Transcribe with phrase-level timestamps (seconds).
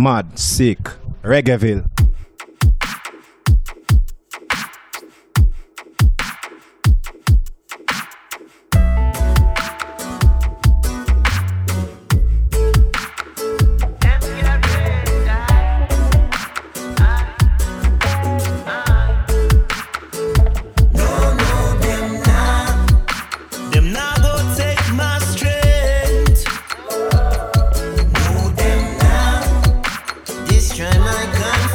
[0.00, 0.78] Mad, sick,
[1.22, 1.84] Reggaeville.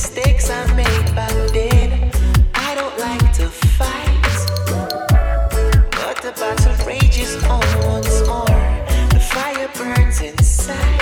[0.00, 2.10] mistakes I made back then.
[2.54, 4.36] I don't like to fight,
[5.98, 8.60] but the battle rages on once more.
[9.14, 11.00] The fire burns inside.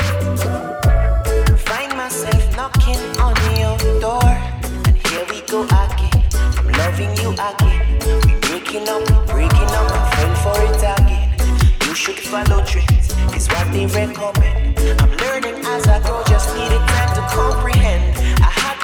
[1.70, 4.34] Find myself knocking on your door,
[4.88, 6.18] and here we go again.
[6.58, 7.86] I'm loving you again.
[8.26, 11.28] We breaking up, breaking up, I fell for it again.
[11.86, 14.76] You should follow trends, is what they recommend.
[15.00, 18.27] I'm learning as I go, just needed time to comprehend.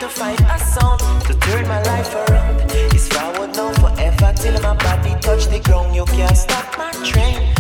[0.01, 2.61] To find a sound to turn my life around.
[2.93, 5.95] It's forward now forever till my body touch the ground.
[5.95, 7.54] You can't stop my train,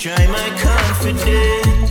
[0.00, 1.90] destroy my confidence.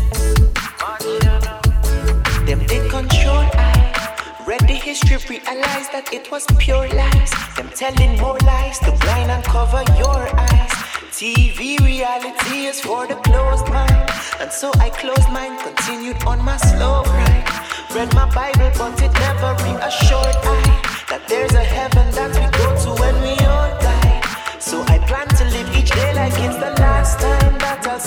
[2.47, 7.31] Them they control I read the history, realized that it was pure lies.
[7.55, 10.71] Them telling more lies to blind and cover your eyes.
[11.13, 14.09] TV reality is for the closed mind.
[14.39, 17.45] And so I closed mine, continued on my slow grind.
[17.93, 19.18] Read my Bible, but it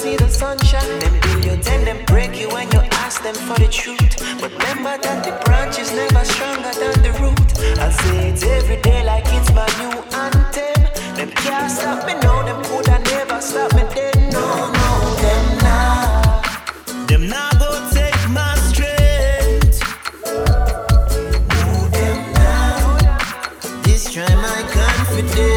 [0.03, 0.99] see the sunshine.
[0.99, 4.15] Them build you, then them break you when you ask them for the truth.
[4.41, 7.49] But remember that the branch is never stronger than the root.
[7.79, 10.81] I'll say it every day like it's my new anthem.
[11.19, 14.19] Them can't stop me now, them coulda never stop me then.
[14.35, 14.47] No,
[14.79, 14.89] no,
[15.23, 16.43] them nah.
[17.09, 19.79] Them nah go take my strength.
[21.55, 25.52] No, them nah destroy my confidence.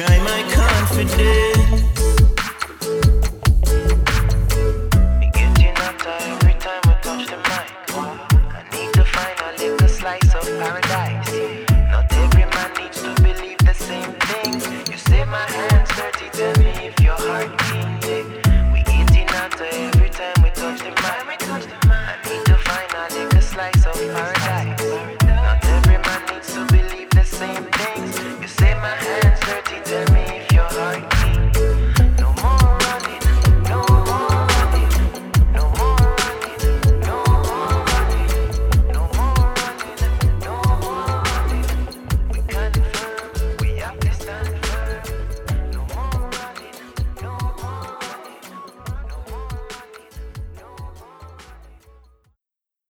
[0.00, 1.82] try my confidence.
[5.20, 9.88] Me getting antsy Every time I touch the mic, I need to find a little
[9.88, 10.99] slice of paradise.